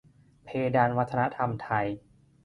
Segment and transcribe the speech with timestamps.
[0.45, 1.87] เพดานวัฒนธรรมไทย